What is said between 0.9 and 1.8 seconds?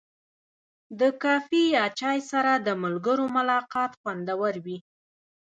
د کافي